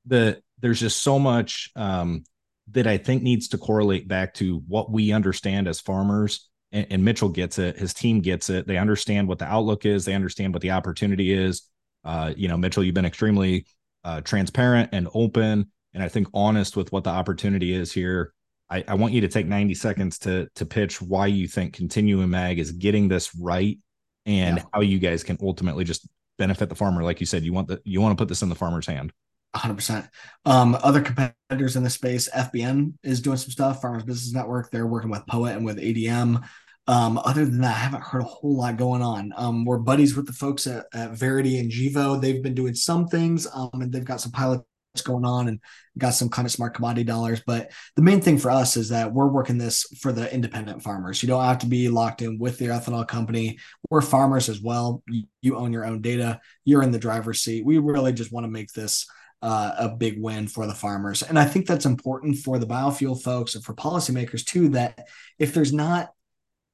[0.05, 2.23] the there's just so much um,
[2.71, 7.05] that I think needs to correlate back to what we understand as farmers and, and,
[7.05, 7.77] Mitchell gets it.
[7.77, 8.65] His team gets it.
[8.65, 10.05] They understand what the outlook is.
[10.05, 11.63] They understand what the opportunity is.
[12.03, 13.65] Uh, you know, Mitchell, you've been extremely
[14.03, 18.33] uh, transparent and open, and I think honest with what the opportunity is here.
[18.73, 22.33] I, I, want you to take 90 seconds to to pitch why you think Continuum
[22.33, 23.77] Ag is getting this right,
[24.25, 24.63] and yeah.
[24.73, 26.07] how you guys can ultimately just
[26.39, 27.03] benefit the farmer.
[27.03, 29.13] Like you said, you want the you want to put this in the farmer's hand.
[29.55, 30.09] 100%.
[30.45, 33.81] Um, other competitors in the space, FBN is doing some stuff.
[33.83, 36.43] Farmers Business Network, they're working with Poet and with ADM.
[36.88, 39.31] Um, other than that, I haven't heard a whole lot going on.
[39.38, 42.19] Um, we're buddies with the folks at, at Verity and Gevo.
[42.19, 44.65] They've been doing some things, um, and they've got some pilots
[45.01, 45.60] going on and
[45.97, 47.41] got some kind of smart commodity dollars.
[47.45, 51.21] But the main thing for us is that we're working this for the independent farmers.
[51.23, 53.58] You don't have to be locked in with the ethanol company.
[53.89, 55.03] We're farmers as well.
[55.08, 56.39] You, you own your own data.
[56.65, 57.65] You're in the driver's seat.
[57.65, 59.08] We really just want to make this
[59.41, 61.21] uh, a big win for the farmers.
[61.21, 65.53] And I think that's important for the biofuel folks and for policymakers too, that if
[65.53, 66.12] there's not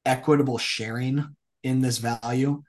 [0.05, 2.63] equitable sharing in this value,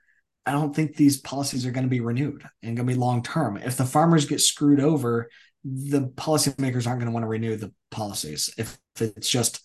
[0.45, 3.21] I don't think these policies are going to be renewed and going to be long
[3.21, 3.57] term.
[3.57, 5.29] If the farmers get screwed over,
[5.63, 8.49] the policymakers aren't going to want to renew the policies.
[8.57, 9.61] If it's just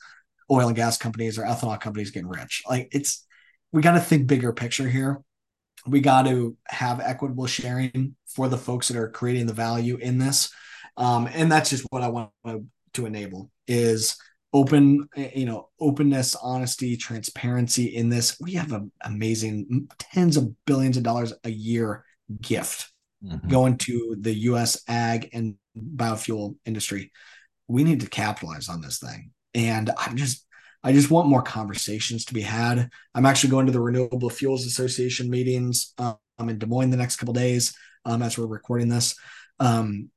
[0.51, 3.27] oil and gas companies or ethanol companies getting rich, like it's
[3.73, 5.23] we got to think bigger picture here.
[5.87, 10.19] We got to have equitable sharing for the folks that are creating the value in
[10.19, 10.53] this,
[10.97, 12.31] um, and that's just what I want
[12.95, 14.17] to enable is
[14.57, 20.97] open you know openness honesty transparency in this we have an amazing tens of billions
[20.97, 22.05] of dollars a year
[22.41, 22.91] gift
[23.23, 23.49] mm-hmm.
[23.49, 27.13] going to the us ag and biofuel industry.
[27.69, 29.31] We need to capitalize on this thing.
[29.55, 30.47] And i'm just
[30.83, 32.91] i just want more conversations to be had.
[33.15, 36.97] I'm actually going to the renewable fuels association meetings um, i'm in des moines the
[36.97, 39.17] next couple days um, as we're recording this.
[39.61, 40.11] Um,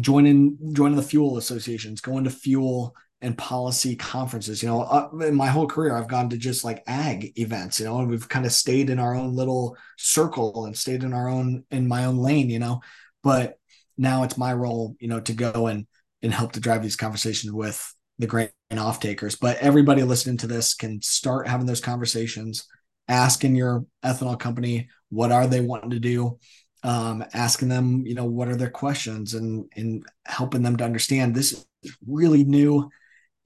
[0.00, 2.94] joining joining the fuel associations going to fuel
[3.26, 4.62] and policy conferences.
[4.62, 7.84] You know, uh, in my whole career, I've gone to just like ag events, you
[7.84, 11.28] know, and we've kind of stayed in our own little circle and stayed in our
[11.28, 12.82] own, in my own lane, you know.
[13.24, 13.58] But
[13.98, 15.88] now it's my role, you know, to go and
[16.22, 19.34] and help to drive these conversations with the grain off takers.
[19.34, 22.64] But everybody listening to this can start having those conversations,
[23.08, 26.38] asking your ethanol company what are they wanting to do,
[26.84, 31.34] um, asking them, you know, what are their questions, and and helping them to understand
[31.34, 32.88] this is really new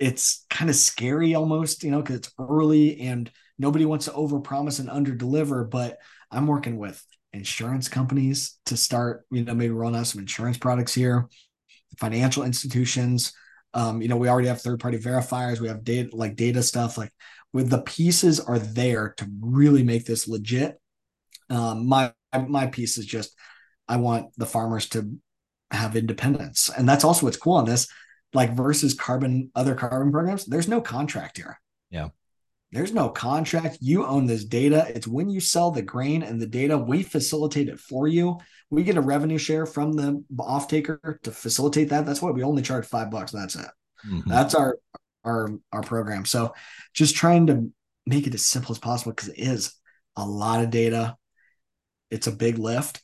[0.00, 4.80] it's kind of scary almost, you know, because it's early and nobody wants to overpromise
[4.80, 5.70] and underdeliver.
[5.70, 5.98] But
[6.30, 10.94] I'm working with insurance companies to start, you know, maybe rolling out some insurance products
[10.94, 11.28] here,
[11.98, 13.34] financial institutions.
[13.74, 16.96] Um, you know, we already have third party verifiers, we have data like data stuff,
[16.96, 17.12] like
[17.52, 20.80] with the pieces are there to really make this legit.
[21.50, 22.12] Um, my
[22.48, 23.34] my piece is just
[23.86, 25.12] I want the farmers to
[25.70, 26.70] have independence.
[26.76, 27.86] And that's also what's cool on this
[28.32, 31.60] like versus carbon other carbon programs, there's no contract here.
[31.90, 32.08] Yeah.
[32.72, 33.78] There's no contract.
[33.80, 34.86] You own this data.
[34.94, 38.38] It's when you sell the grain and the data, we facilitate it for you.
[38.70, 42.06] We get a revenue share from the off taker to facilitate that.
[42.06, 43.32] That's why we only charge five bucks.
[43.32, 43.66] That's it.
[44.08, 44.30] Mm-hmm.
[44.30, 44.78] That's our
[45.24, 46.24] our our program.
[46.24, 46.54] So
[46.94, 47.72] just trying to
[48.06, 49.74] make it as simple as possible because it is
[50.16, 51.16] a lot of data.
[52.10, 53.02] It's a big lift,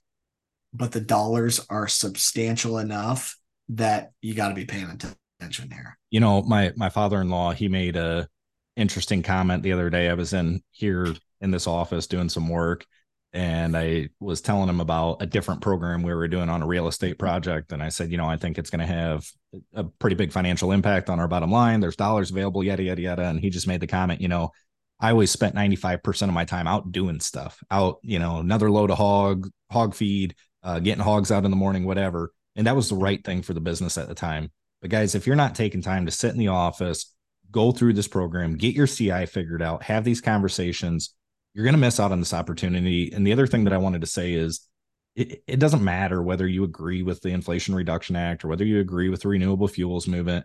[0.72, 3.37] but the dollars are substantial enough
[3.71, 5.99] that you got to be paying attention here.
[6.11, 8.29] You know, my my father-in-law, he made a
[8.77, 10.09] interesting comment the other day.
[10.09, 12.87] I was in here in this office doing some work
[13.33, 16.89] and I was telling him about a different program we were doing on a real
[16.89, 17.71] estate project.
[17.71, 19.27] And I said, you know, I think it's going to have
[19.75, 21.81] a pretty big financial impact on our bottom line.
[21.81, 23.25] There's dollars available, yada, yada, yada.
[23.25, 24.53] And he just made the comment, you know,
[24.99, 28.91] I always spent 95% of my time out doing stuff, out, you know, another load
[28.91, 32.33] of hog, hog feed, uh, getting hogs out in the morning, whatever.
[32.57, 34.51] And that was the right thing for the business at the time.
[34.81, 37.15] But guys, if you're not taking time to sit in the office,
[37.51, 41.15] go through this program, get your CI figured out, have these conversations,
[41.55, 43.13] you're going to miss out on this opportunity.
[43.13, 44.67] And the other thing that I wanted to say is
[45.15, 48.81] it, it doesn't matter whether you agree with the Inflation Reduction Act or whether you
[48.81, 50.45] agree with the renewable fuels movement.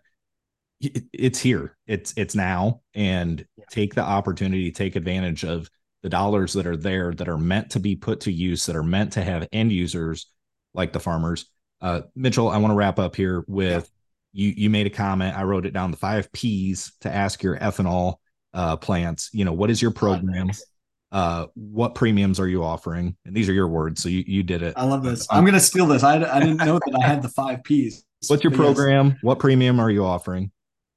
[0.80, 1.78] It, it's here.
[1.86, 3.66] It's it's now and yeah.
[3.70, 5.70] take the opportunity, take advantage of
[6.02, 8.82] the dollars that are there that are meant to be put to use, that are
[8.82, 10.28] meant to have end users
[10.74, 11.46] like the farmers.
[11.82, 13.90] Uh, Mitchell, I want to wrap up here with
[14.34, 14.48] yeah.
[14.48, 14.54] you.
[14.58, 15.38] You made a comment.
[15.38, 15.92] I wrote it down.
[15.92, 18.16] The five P's to ask your ethanol
[18.54, 19.30] uh, plants.
[19.34, 20.52] You know, what is your program?
[21.12, 23.16] uh, what premiums are you offering?
[23.26, 24.74] And these are your words, so you, you did it.
[24.78, 25.28] I love this.
[25.30, 26.04] I'm going to steal this.
[26.04, 28.06] I, I didn't know that I had the five P's.
[28.28, 29.08] What's your program?
[29.08, 29.18] Yes.
[29.22, 30.52] What premium are you offering?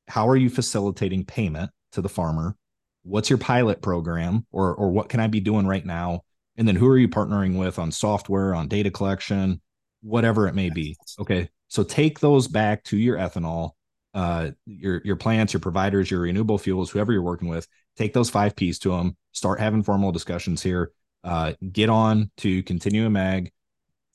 [0.07, 2.57] How are you facilitating payment to the farmer?
[3.03, 6.23] What's your pilot program, or or what can I be doing right now?
[6.57, 9.61] And then who are you partnering with on software, on data collection,
[10.05, 10.97] whatever it may be?
[11.19, 13.73] Okay, so take those back to your ethanol,
[14.13, 18.31] uh, your your plants, your providers, your renewable fuels, whoever you're working with, take those
[18.31, 20.93] five P's to them, start having formal discussions here,
[21.25, 23.51] uh, get on to Continuum Ag,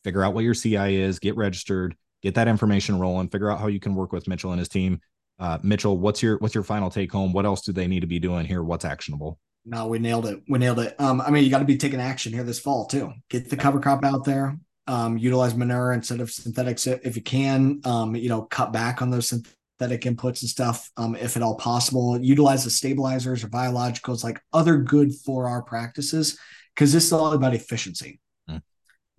[0.04, 3.68] figure out what your CI is, get registered, get that information rolling, figure out how
[3.68, 5.02] you can work with Mitchell and his team.
[5.40, 7.34] Uh, Mitchell, what's your what's your final take home?
[7.34, 8.62] What else do they need to be doing here?
[8.62, 9.40] What's actionable?
[9.66, 10.42] No, we nailed it.
[10.48, 11.00] We nailed it.
[11.00, 13.14] Um, I mean, you got to be taking action here this fall too.
[13.30, 14.58] Get the cover crop out there.
[14.90, 17.80] Um, utilize manure instead of synthetics if you can.
[17.86, 21.56] Um, you know, cut back on those synthetic inputs and stuff, um, if at all
[21.56, 22.20] possible.
[22.20, 26.40] Utilize the stabilizers or biologicals, like other good 4R practices,
[26.74, 28.20] because this is all about efficiency.
[28.50, 28.62] Mm.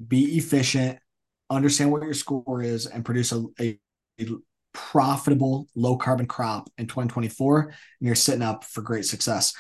[0.06, 0.98] Be efficient,
[1.48, 3.78] understand what your score is, and produce a, a,
[4.20, 4.26] a
[4.72, 7.60] profitable low carbon crop in 2024.
[7.60, 9.54] And you're sitting up for great success.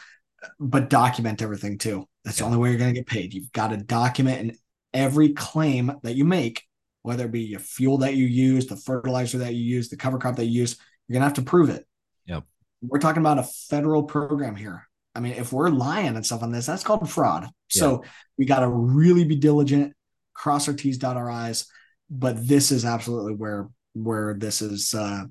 [0.58, 2.08] But document everything too.
[2.24, 2.44] That's yeah.
[2.44, 3.32] the only way you're going to get paid.
[3.32, 4.56] You've got to document in
[4.92, 6.64] every claim that you make
[7.02, 10.18] whether it be your fuel that you use, the fertilizer that you use, the cover
[10.18, 10.76] crop that you use,
[11.08, 11.86] you're gonna have to prove it.
[12.26, 12.44] Yep.
[12.82, 14.86] We're talking about a federal program here.
[15.14, 17.48] I mean, if we're lying and stuff on this, that's called fraud.
[17.68, 18.04] So
[18.38, 19.94] we got to really be diligent,
[20.34, 21.66] cross our T's, dot our I's.
[22.08, 24.94] But this is absolutely where where this is.
[24.94, 25.24] Uh,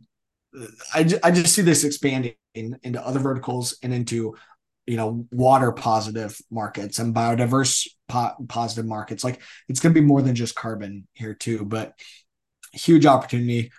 [0.93, 4.35] I I just see this expanding into other verticals and into
[4.89, 9.23] you know water positive markets and biodiverse po- positive markets.
[9.23, 11.93] Like it's going to be more than just carbon here too, but
[12.73, 13.71] huge opportunity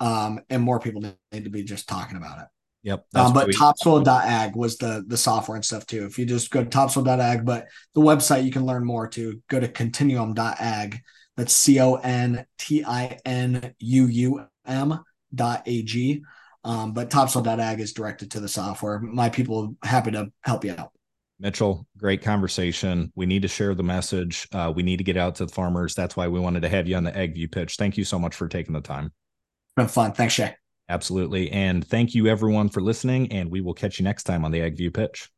[0.00, 2.46] um, and more people need to be just talking about it.
[2.84, 3.04] Yep.
[3.14, 6.06] Um, but topsoil.ag was the the software and stuff too.
[6.06, 9.60] If you just go to topsoil.ag, but the website you can learn more to go
[9.60, 11.00] to continuum.ag.
[11.36, 15.00] That's C O N T I N U U M
[15.34, 16.22] dot A G.
[16.66, 18.98] Um, but topsoil.ag is directed to the software.
[19.00, 20.92] My people happy to help you out.
[21.38, 23.12] Mitchell, great conversation.
[23.14, 24.48] We need to share the message.
[24.52, 25.94] Uh, we need to get out to the farmers.
[25.94, 27.76] That's why we wanted to have you on the AgView pitch.
[27.76, 29.12] Thank you so much for taking the time
[29.76, 30.12] been fun.
[30.12, 30.56] Thanks, Shay.
[30.88, 31.50] Absolutely.
[31.52, 33.30] And thank you everyone for listening.
[33.32, 35.28] And we will catch you next time on the AgView pitch.